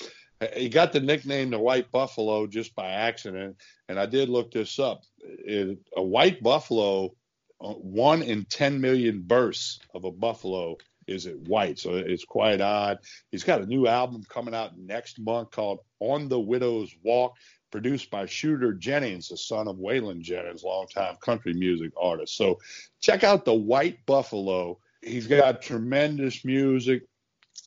He 0.53 0.69
got 0.69 0.93
the 0.93 1.01
nickname 1.01 1.49
the 1.49 1.59
White 1.59 1.91
Buffalo 1.91 2.47
just 2.47 2.73
by 2.73 2.87
accident 2.87 3.57
and 3.89 3.99
I 3.99 4.05
did 4.05 4.29
look 4.29 4.51
this 4.51 4.79
up. 4.79 5.03
It, 5.19 5.77
a 5.97 6.01
white 6.01 6.41
buffalo 6.41 7.15
Uh, 7.61 7.73
one 7.73 8.21
in 8.21 8.45
10 8.45 8.81
million 8.81 9.21
bursts 9.21 9.79
of 9.93 10.03
a 10.03 10.11
buffalo 10.11 10.77
is 11.07 11.25
it 11.25 11.47
white. 11.47 11.79
So 11.79 11.95
it's 11.95 12.25
quite 12.25 12.61
odd. 12.61 12.99
He's 13.31 13.43
got 13.43 13.61
a 13.61 13.65
new 13.65 13.87
album 13.87 14.23
coming 14.27 14.55
out 14.55 14.77
next 14.77 15.19
month 15.19 15.51
called 15.51 15.79
On 15.99 16.27
the 16.27 16.39
Widow's 16.39 16.93
Walk, 17.03 17.35
produced 17.71 18.09
by 18.09 18.25
Shooter 18.25 18.73
Jennings, 18.73 19.29
the 19.29 19.37
son 19.37 19.67
of 19.67 19.77
Waylon 19.77 20.21
Jennings, 20.21 20.63
longtime 20.63 21.17
country 21.21 21.53
music 21.53 21.91
artist. 22.01 22.35
So 22.35 22.59
check 23.01 23.23
out 23.23 23.45
the 23.45 23.53
White 23.53 24.05
Buffalo. 24.05 24.79
He's 25.01 25.27
got 25.27 25.61
tremendous 25.61 26.43
music. 26.43 27.03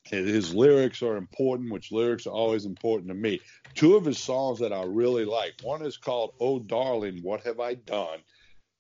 His 0.05 0.55
lyrics 0.55 1.03
are 1.03 1.17
important, 1.17 1.71
which 1.71 1.93
lyrics 1.93 2.27
are 2.27 2.33
always 2.33 2.65
important 2.65 3.09
to 3.09 3.15
me. 3.15 3.41
Two 3.75 3.97
of 3.97 4.05
his 4.05 4.19
songs 4.19 4.59
that 4.61 4.73
I 4.73 4.83
really 4.85 5.25
like. 5.25 5.55
One 5.63 5.85
is 5.85 5.99
called 5.99 6.35
Oh 6.41 6.59
Darling, 6.59 7.21
What 7.23 7.43
Have 7.43 7.61
I 7.61 7.75
Done? 7.75 8.19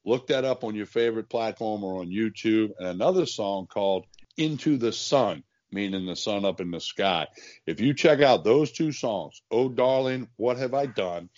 Look 0.08 0.28
that 0.28 0.46
up 0.46 0.64
on 0.64 0.74
your 0.74 0.86
favorite 0.86 1.28
platform 1.28 1.84
or 1.84 2.00
on 2.00 2.08
YouTube. 2.08 2.70
And 2.78 2.88
another 2.88 3.26
song 3.26 3.66
called 3.66 4.06
Into 4.38 4.78
the 4.78 4.90
Sun, 4.90 5.42
meaning 5.70 6.06
the 6.06 6.16
sun 6.16 6.46
up 6.46 6.62
in 6.62 6.70
the 6.70 6.80
sky. 6.80 7.26
If 7.66 7.80
you 7.80 7.92
check 7.92 8.22
out 8.22 8.42
those 8.42 8.72
two 8.72 8.90
songs, 8.90 9.42
Oh 9.50 9.68
Darling, 9.68 10.28
What 10.36 10.56
Have 10.56 10.72
I 10.72 10.86
Done? 10.86 11.28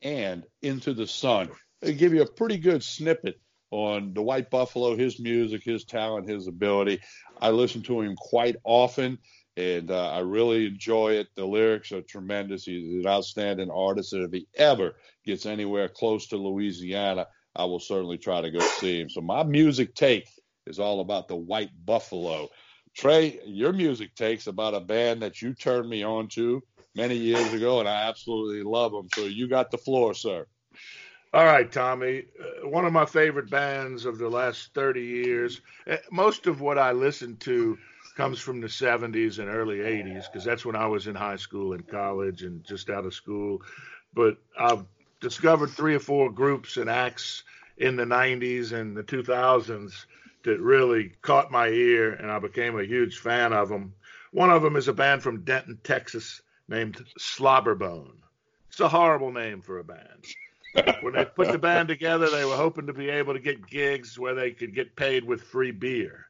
and 0.00 0.42
Into 0.62 0.94
the 0.94 1.06
Sun, 1.06 1.50
they 1.82 1.92
give 1.92 2.14
you 2.14 2.22
a 2.22 2.32
pretty 2.32 2.56
good 2.56 2.82
snippet 2.82 3.38
on 3.70 4.14
the 4.14 4.22
White 4.22 4.48
Buffalo, 4.48 4.96
his 4.96 5.20
music, 5.20 5.62
his 5.62 5.84
talent, 5.84 6.26
his 6.26 6.46
ability. 6.46 7.00
I 7.42 7.50
listen 7.50 7.82
to 7.82 8.00
him 8.00 8.16
quite 8.16 8.56
often 8.64 9.18
and 9.56 9.90
uh, 9.90 10.10
I 10.10 10.20
really 10.20 10.66
enjoy 10.66 11.12
it. 11.12 11.28
The 11.36 11.44
lyrics 11.44 11.92
are 11.92 12.00
tremendous. 12.02 12.64
He's 12.64 13.04
an 13.04 13.06
outstanding 13.06 13.70
artist, 13.70 14.12
and 14.12 14.24
if 14.24 14.32
he 14.32 14.48
ever 14.56 14.96
gets 15.24 15.46
anywhere 15.46 15.88
close 15.88 16.26
to 16.28 16.36
Louisiana, 16.36 17.28
I 17.56 17.64
will 17.64 17.80
certainly 17.80 18.18
try 18.18 18.40
to 18.40 18.50
go 18.50 18.60
see 18.60 19.00
him. 19.00 19.08
So 19.08 19.20
my 19.20 19.42
music 19.42 19.94
take 19.94 20.28
is 20.66 20.78
all 20.78 21.00
about 21.00 21.28
the 21.28 21.36
White 21.36 21.70
Buffalo. 21.84 22.48
Trey, 22.96 23.40
your 23.44 23.72
music 23.72 24.14
takes 24.14 24.46
about 24.46 24.74
a 24.74 24.80
band 24.80 25.22
that 25.22 25.42
you 25.42 25.54
turned 25.54 25.88
me 25.88 26.02
on 26.02 26.28
to 26.28 26.62
many 26.94 27.16
years 27.16 27.52
ago, 27.52 27.80
and 27.80 27.88
I 27.88 28.08
absolutely 28.08 28.62
love 28.62 28.92
them. 28.92 29.08
So 29.14 29.22
you 29.22 29.48
got 29.48 29.70
the 29.70 29.78
floor, 29.78 30.14
sir. 30.14 30.46
All 31.32 31.44
right, 31.44 31.70
Tommy. 31.70 32.26
Uh, 32.40 32.68
one 32.68 32.84
of 32.84 32.92
my 32.92 33.04
favorite 33.04 33.50
bands 33.50 34.04
of 34.04 34.18
the 34.18 34.28
last 34.28 34.72
30 34.74 35.02
years. 35.02 35.60
Uh, 35.90 35.96
most 36.12 36.46
of 36.46 36.60
what 36.60 36.78
I 36.78 36.92
listen 36.92 37.36
to 37.38 37.76
comes 38.16 38.38
from 38.38 38.60
the 38.60 38.68
70s 38.68 39.40
and 39.40 39.48
early 39.48 39.78
80s 39.78 40.26
because 40.30 40.44
that's 40.44 40.64
when 40.64 40.76
I 40.76 40.86
was 40.86 41.08
in 41.08 41.16
high 41.16 41.34
school 41.34 41.72
and 41.72 41.86
college 41.88 42.44
and 42.44 42.62
just 42.64 42.88
out 42.88 43.04
of 43.04 43.14
school. 43.14 43.60
But 44.14 44.36
I've 44.56 44.84
discovered 45.20 45.70
three 45.70 45.94
or 45.94 46.00
four 46.00 46.30
groups 46.30 46.76
and 46.76 46.90
acts 46.90 47.42
in 47.78 47.96
the 47.96 48.04
90s 48.04 48.72
and 48.72 48.96
the 48.96 49.02
2000s 49.02 50.06
that 50.44 50.60
really 50.60 51.12
caught 51.22 51.50
my 51.50 51.68
ear, 51.68 52.12
and 52.12 52.30
I 52.30 52.38
became 52.38 52.78
a 52.78 52.84
huge 52.84 53.18
fan 53.18 53.52
of 53.52 53.68
them. 53.68 53.94
One 54.32 54.50
of 54.50 54.62
them 54.62 54.76
is 54.76 54.88
a 54.88 54.92
band 54.92 55.22
from 55.22 55.42
Denton, 55.42 55.78
Texas, 55.82 56.42
named 56.68 57.04
Slobberbone. 57.18 58.16
It's 58.68 58.80
a 58.80 58.88
horrible 58.88 59.32
name 59.32 59.60
for 59.62 59.78
a 59.78 59.84
band. 59.84 60.24
when 61.00 61.14
they 61.14 61.24
put 61.24 61.52
the 61.52 61.58
band 61.58 61.88
together, 61.88 62.28
they 62.28 62.44
were 62.44 62.56
hoping 62.56 62.86
to 62.86 62.92
be 62.92 63.08
able 63.08 63.32
to 63.32 63.40
get 63.40 63.66
gigs 63.66 64.18
where 64.18 64.34
they 64.34 64.50
could 64.50 64.74
get 64.74 64.96
paid 64.96 65.24
with 65.24 65.42
free 65.42 65.70
beer. 65.70 66.26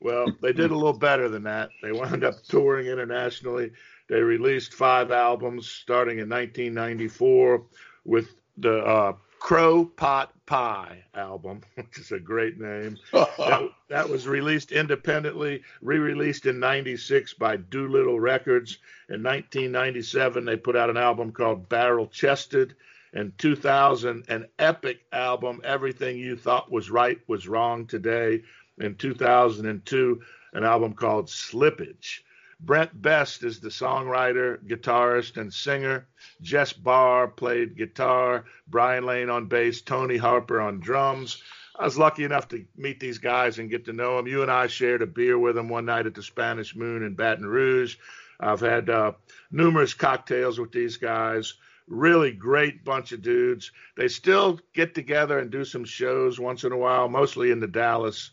Well, 0.00 0.26
they 0.42 0.52
did 0.52 0.70
a 0.70 0.76
little 0.76 0.98
better 0.98 1.28
than 1.28 1.44
that. 1.44 1.70
They 1.82 1.92
wound 1.92 2.22
up 2.22 2.42
touring 2.42 2.86
internationally. 2.86 3.72
They 4.08 4.20
released 4.20 4.74
five 4.74 5.10
albums 5.10 5.68
starting 5.68 6.18
in 6.18 6.28
1994 6.28 7.64
with 8.06 8.34
the 8.56 8.78
uh, 8.78 9.12
Crow 9.38 9.84
Pot 9.84 10.32
Pie 10.46 11.04
album, 11.14 11.60
which 11.74 11.98
is 11.98 12.12
a 12.12 12.18
great 12.18 12.58
name. 12.58 12.96
that, 13.12 13.68
that, 13.88 14.08
was 14.08 14.26
released 14.26 14.72
independently, 14.72 15.62
re 15.82 15.98
released 15.98 16.46
in 16.46 16.58
96 16.58 17.34
by 17.34 17.56
Doolittle 17.56 18.20
Records. 18.20 18.78
In 19.08 19.22
1997, 19.22 20.44
they 20.44 20.56
put 20.56 20.76
out 20.76 20.90
an 20.90 20.96
album 20.96 21.32
called 21.32 21.68
Barrel 21.68 22.06
Chested. 22.06 22.74
In 23.12 23.32
2000, 23.38 24.24
an 24.28 24.46
epic 24.58 25.00
album, 25.12 25.60
Everything 25.64 26.18
You 26.18 26.36
Thought 26.36 26.70
Was 26.70 26.90
Right 26.90 27.18
Was 27.28 27.48
Wrong 27.48 27.86
Today. 27.86 28.42
In 28.78 28.94
2002, 28.94 30.22
an 30.52 30.64
album 30.64 30.92
called 30.92 31.28
Slippage. 31.28 32.20
Brent 32.60 33.00
Best 33.00 33.44
is 33.44 33.60
the 33.60 33.68
songwriter, 33.68 34.58
guitarist, 34.66 35.36
and 35.36 35.52
singer. 35.52 36.08
Jess 36.40 36.72
Barr 36.72 37.28
played 37.28 37.76
guitar, 37.76 38.44
Brian 38.66 39.04
Lane 39.04 39.28
on 39.28 39.46
bass, 39.46 39.82
Tony 39.82 40.16
Harper 40.16 40.60
on 40.60 40.80
drums. 40.80 41.42
I 41.78 41.84
was 41.84 41.98
lucky 41.98 42.24
enough 42.24 42.48
to 42.48 42.64
meet 42.76 42.98
these 42.98 43.18
guys 43.18 43.58
and 43.58 43.70
get 43.70 43.84
to 43.84 43.92
know 43.92 44.16
them. 44.16 44.26
You 44.26 44.40
and 44.42 44.50
I 44.50 44.66
shared 44.68 45.02
a 45.02 45.06
beer 45.06 45.38
with 45.38 45.56
them 45.56 45.68
one 45.68 45.84
night 45.84 46.06
at 46.06 46.14
the 46.14 46.22
Spanish 46.22 46.74
Moon 46.74 47.02
in 47.02 47.14
Baton 47.14 47.44
Rouge. 47.44 47.96
I've 48.40 48.60
had 48.60 48.88
uh, 48.88 49.12
numerous 49.50 49.92
cocktails 49.92 50.58
with 50.58 50.72
these 50.72 50.96
guys. 50.96 51.54
Really 51.86 52.32
great 52.32 52.84
bunch 52.84 53.12
of 53.12 53.22
dudes. 53.22 53.70
They 53.96 54.08
still 54.08 54.58
get 54.72 54.94
together 54.94 55.38
and 55.38 55.50
do 55.50 55.64
some 55.64 55.84
shows 55.84 56.40
once 56.40 56.64
in 56.64 56.72
a 56.72 56.76
while, 56.78 57.08
mostly 57.08 57.50
in 57.50 57.60
the 57.60 57.66
Dallas, 57.66 58.30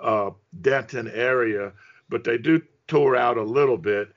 uh, 0.00 0.30
Denton 0.60 1.10
area, 1.10 1.72
but 2.08 2.22
they 2.22 2.38
do 2.38 2.62
tour 2.88 3.16
out 3.16 3.36
a 3.36 3.42
little 3.42 3.78
bit. 3.78 4.12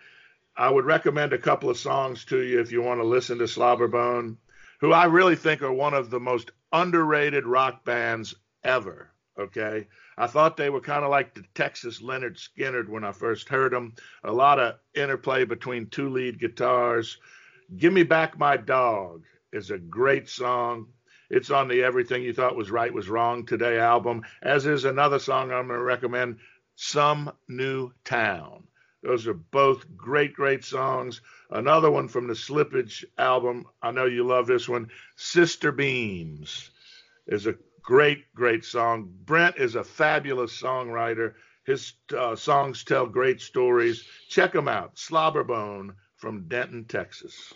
I 0.55 0.69
would 0.69 0.86
recommend 0.86 1.33
a 1.33 1.38
couple 1.38 1.69
of 1.69 1.77
songs 1.77 2.25
to 2.25 2.41
you 2.41 2.59
if 2.59 2.71
you 2.71 2.81
want 2.81 3.00
to 3.00 3.05
listen 3.05 3.38
to 3.38 3.43
Slobberbone, 3.45 4.38
who 4.79 4.91
I 4.91 5.05
really 5.05 5.36
think 5.36 5.62
are 5.62 5.74
one 5.74 5.93
of 5.93 6.09
the 6.09 6.19
most 6.19 6.51
underrated 6.71 7.45
rock 7.45 7.86
bands 7.86 8.36
ever. 8.63 9.12
Okay. 9.39 9.88
I 10.17 10.25
thought 10.25 10.57
they 10.57 10.71
were 10.71 10.81
kind 10.81 11.03
of 11.03 11.12
like 11.12 11.36
the 11.36 11.43
Texas 11.53 12.01
Lynyrd 12.01 12.38
Skynyrd 12.38 12.89
when 12.89 13.03
I 13.03 13.12
first 13.12 13.50
heard 13.50 13.71
them. 13.71 13.93
A 14.24 14.31
lot 14.31 14.59
of 14.59 14.75
interplay 14.95 15.45
between 15.45 15.88
two 15.88 16.09
lead 16.09 16.39
guitars. 16.39 17.19
Give 17.75 17.93
Me 17.93 18.01
Back 18.01 18.39
My 18.39 18.57
Dog 18.57 19.25
is 19.53 19.69
a 19.69 19.77
great 19.77 20.27
song. 20.27 20.88
It's 21.29 21.51
on 21.51 21.67
the 21.67 21.83
Everything 21.83 22.24
You 22.24 22.33
Thought 22.33 22.55
Was 22.55 22.71
Right 22.71 22.91
Was 22.91 23.09
Wrong 23.09 23.45
Today 23.45 23.77
album, 23.77 24.24
as 24.41 24.65
is 24.65 24.86
another 24.86 25.19
song 25.19 25.51
I'm 25.51 25.67
going 25.67 25.79
to 25.79 25.83
recommend, 25.83 26.38
Some 26.79 27.31
New 27.48 27.91
Town. 28.05 28.67
Those 29.01 29.25
are 29.25 29.34
both 29.34 29.86
great, 29.98 30.36
great 30.36 30.63
songs. 30.63 31.22
Another 31.50 31.89
one 31.89 32.07
from 32.07 32.27
the 32.27 32.36
Slippage 32.36 33.03
album. 33.17 33.65
I 33.81 33.89
know 33.89 34.05
you 34.05 34.24
love 34.24 34.46
this 34.46 34.69
one. 34.69 34.91
Sister 35.15 35.72
Beams 35.72 36.69
is 37.25 37.48
a 37.48 37.55
great, 37.81 38.31
great 38.36 38.63
song. 38.63 39.12
Brent 39.25 39.57
is 39.57 39.74
a 39.75 39.84
fabulous 39.84 40.62
songwriter. 40.62 41.34
His 41.65 41.93
uh, 42.15 42.36
songs 42.36 42.84
tell 42.84 43.07
great 43.07 43.41
stories. 43.41 44.03
Check 44.29 44.53
them 44.53 44.67
out. 44.67 44.98
Slobberbone 44.98 45.96
from 46.15 46.48
Denton, 46.48 46.86
Texas. 46.86 47.53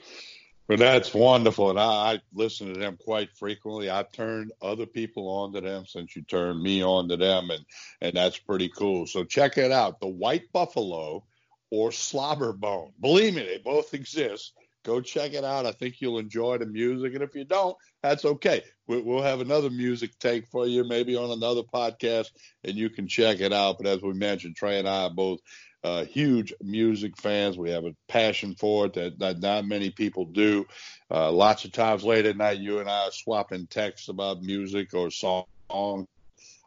Well, 0.68 0.78
that's 0.78 1.14
wonderful, 1.14 1.70
and 1.70 1.80
I, 1.80 1.84
I, 2.14 2.22
listen 2.34 2.74
to 2.74 2.80
them 2.80 2.98
quite 2.98 3.30
frequently. 3.36 3.90
I've 3.90 4.12
turned 4.12 4.54
other 4.62 4.86
people 4.86 5.28
on 5.28 5.54
to 5.54 5.62
them 5.62 5.86
since 5.86 6.16
you 6.16 6.24
turned 6.24 6.64
me 6.64 6.84
on 6.84 7.10
to 7.10 7.18
them, 7.18 7.52
and 7.52 7.66
and 8.02 8.14
that's 8.16 8.38
pretty 8.38 8.70
cool. 8.70 9.06
So 9.06 9.24
check 9.26 9.58
it 9.58 9.72
out, 9.72 10.00
the 10.00 10.08
White 10.08 10.52
Buffalo 10.54 11.26
or 11.72 11.90
Slobberbone. 11.90 12.94
Believe 13.02 13.36
me, 13.36 13.44
they 13.44 13.58
both 13.58 13.94
exist. 13.94 14.54
Go 14.84 15.02
check 15.02 15.34
it 15.34 15.44
out. 15.44 15.66
I 15.66 15.72
think 15.72 16.02
you'll 16.02 16.18
enjoy 16.18 16.58
the 16.58 16.66
music, 16.66 17.14
and 17.14 17.24
if 17.24 17.36
you 17.36 17.46
don't, 17.46 17.78
that's 18.02 18.26
okay. 18.26 18.64
We'll 18.88 19.22
have 19.22 19.40
another 19.40 19.70
music 19.70 20.18
take 20.20 20.48
for 20.48 20.68
you, 20.68 20.84
maybe 20.84 21.16
on 21.16 21.32
another 21.32 21.62
podcast, 21.62 22.32
and 22.64 22.76
you 22.76 22.90
can 22.90 23.08
check 23.08 23.40
it 23.40 23.54
out. 23.54 23.78
But 23.78 23.88
as 23.88 24.02
we 24.02 24.14
mentioned, 24.14 24.56
Trey 24.56 24.80
and 24.80 24.90
I 24.90 25.04
are 25.04 25.10
both 25.10 25.40
uh, 25.84 26.06
huge 26.06 26.54
music 26.62 27.18
fans. 27.18 27.58
We 27.58 27.72
have 27.72 27.86
a 27.86 27.96
passion 28.08 28.56
for 28.56 28.88
it 28.88 28.94
that, 28.94 29.20
that 29.20 29.40
not 29.40 29.66
many 29.66 29.92
people 29.92 30.26
do. 30.26 30.66
Uh, 31.10 31.32
lots 31.32 31.66
of 31.66 31.72
times 31.72 32.04
late 32.04 32.26
at 32.26 32.38
night, 32.38 32.60
you 32.60 32.80
and 32.80 32.90
I 32.90 33.08
are 33.08 33.12
swapping 33.12 33.68
texts 33.68 34.10
about 34.10 34.42
music 34.42 34.94
or 34.94 35.12
songs 35.12 35.46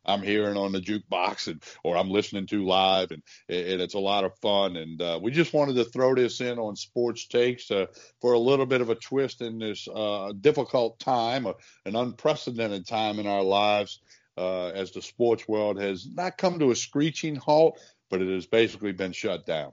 I'm 0.04 0.22
hearing 0.22 0.56
on 0.56 0.72
the 0.72 0.80
jukebox 0.80 1.48
and 1.48 1.62
or 1.82 1.96
I'm 1.96 2.10
listening 2.10 2.46
to 2.48 2.64
live, 2.64 3.10
and, 3.10 3.22
and 3.48 3.80
it's 3.80 3.94
a 3.94 3.98
lot 3.98 4.24
of 4.24 4.36
fun. 4.38 4.76
And 4.76 5.00
uh, 5.00 5.18
we 5.22 5.30
just 5.30 5.52
wanted 5.52 5.76
to 5.76 5.84
throw 5.84 6.14
this 6.14 6.40
in 6.40 6.58
on 6.58 6.76
Sports 6.76 7.26
Takes 7.26 7.70
uh, 7.70 7.86
for 8.20 8.32
a 8.32 8.38
little 8.38 8.66
bit 8.66 8.80
of 8.80 8.90
a 8.90 8.94
twist 8.94 9.40
in 9.40 9.58
this 9.58 9.88
uh, 9.92 10.32
difficult 10.40 10.98
time, 10.98 11.46
an 11.84 11.96
unprecedented 11.96 12.86
time 12.86 13.18
in 13.18 13.26
our 13.26 13.42
lives, 13.42 14.00
uh, 14.36 14.68
as 14.68 14.90
the 14.90 15.02
sports 15.02 15.46
world 15.46 15.80
has 15.80 16.06
not 16.12 16.38
come 16.38 16.58
to 16.58 16.70
a 16.70 16.76
screeching 16.76 17.36
halt, 17.36 17.80
but 18.10 18.20
it 18.20 18.28
has 18.28 18.46
basically 18.46 18.92
been 18.92 19.12
shut 19.12 19.46
down. 19.46 19.72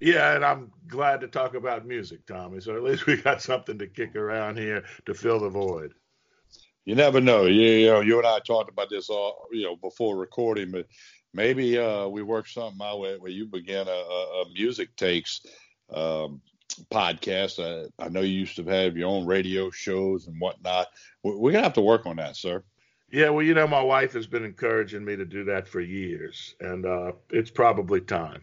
Yeah, 0.00 0.34
and 0.34 0.44
I'm 0.44 0.72
glad 0.86 1.22
to 1.22 1.28
talk 1.28 1.54
about 1.54 1.86
music, 1.86 2.26
Tommy. 2.26 2.60
So 2.60 2.76
at 2.76 2.82
least 2.82 3.06
we 3.06 3.16
got 3.16 3.40
something 3.40 3.78
to 3.78 3.86
kick 3.86 4.14
around 4.14 4.58
here 4.58 4.84
to 5.06 5.14
fill 5.14 5.40
the 5.40 5.48
void 5.48 5.94
you 6.86 6.94
never 6.94 7.20
know. 7.20 7.44
You, 7.44 7.60
you 7.62 7.86
know, 7.88 8.00
you 8.00 8.16
and 8.16 8.26
I 8.26 8.38
talked 8.38 8.70
about 8.70 8.88
this 8.88 9.10
all, 9.10 9.46
you 9.52 9.64
know, 9.64 9.76
before 9.76 10.16
recording, 10.16 10.70
but 10.70 10.86
maybe 11.34 11.76
uh, 11.78 12.06
we 12.06 12.22
work 12.22 12.46
something 12.48 12.80
out 12.82 13.00
where, 13.00 13.18
where 13.18 13.30
you 13.30 13.44
begin 13.44 13.86
a, 13.86 13.90
a, 13.90 14.42
a 14.42 14.44
music 14.54 14.96
takes 14.96 15.42
um, 15.92 16.40
podcast. 16.90 17.58
Uh, 17.58 17.88
I 17.98 18.08
know 18.08 18.20
you 18.22 18.38
used 18.38 18.56
to 18.56 18.64
have 18.64 18.96
your 18.96 19.08
own 19.10 19.26
radio 19.26 19.70
shows 19.70 20.28
and 20.28 20.40
whatnot. 20.40 20.86
We're, 21.22 21.36
we're 21.36 21.52
gonna 21.52 21.64
have 21.64 21.74
to 21.74 21.82
work 21.82 22.06
on 22.06 22.16
that, 22.16 22.36
sir. 22.36 22.62
Yeah, 23.10 23.30
well, 23.30 23.44
you 23.44 23.54
know, 23.54 23.68
my 23.68 23.82
wife 23.82 24.12
has 24.14 24.26
been 24.26 24.44
encouraging 24.44 25.04
me 25.04 25.16
to 25.16 25.24
do 25.24 25.44
that 25.44 25.68
for 25.68 25.80
years, 25.80 26.54
and 26.60 26.86
uh, 26.86 27.12
it's 27.30 27.50
probably 27.50 28.00
time. 28.00 28.42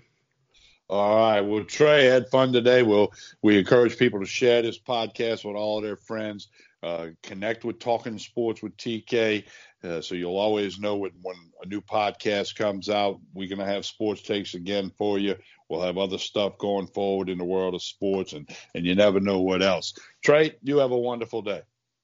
All 0.90 1.16
right. 1.16 1.42
Well, 1.42 1.64
Trey 1.64 2.06
had 2.06 2.30
fun 2.30 2.54
today. 2.54 2.84
We'll 2.84 3.12
we 3.42 3.58
encourage 3.58 3.98
people 3.98 4.20
to 4.20 4.26
share 4.26 4.62
this 4.62 4.80
podcast 4.80 5.46
with 5.46 5.56
all 5.56 5.82
their 5.82 5.96
friends. 5.96 6.50
Uh, 6.84 7.08
connect 7.24 7.64
with 7.64 7.80
Talking 7.80 8.20
Sports 8.20 8.62
with 8.62 8.76
TK, 8.76 9.46
uh, 9.84 10.02
so 10.02 10.16
you'll 10.16 10.38
always 10.38 10.80
know 10.80 10.98
when, 10.98 11.12
when 11.22 11.36
a 11.64 11.68
new 11.68 11.82
podcast 11.82 12.56
comes 12.56 12.90
out. 12.90 13.20
We're 13.34 13.48
gonna 13.48 13.66
have 13.66 13.86
sports 13.86 14.22
takes 14.22 14.54
again 14.54 14.92
for 14.98 15.18
you. 15.18 15.36
We'll 15.70 15.82
have 15.82 15.98
other 15.98 16.18
stuff 16.18 16.58
going 16.58 16.88
forward 16.88 17.30
in 17.30 17.38
the 17.38 17.46
world 17.46 17.74
of 17.74 17.82
sports, 17.82 18.34
and 18.34 18.50
and 18.76 18.86
you 18.86 18.96
never 18.96 19.20
know 19.20 19.40
what 19.40 19.62
else. 19.62 19.94
Trey, 20.24 20.56
you 20.62 20.80
have 20.80 20.92
a 20.92 20.98
wonderful 20.98 21.42
day. 21.42 21.62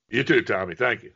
You 0.08 0.24
too, 0.24 0.42
Tommy. 0.42 0.76
Thank 0.76 1.04
you. 1.04 1.12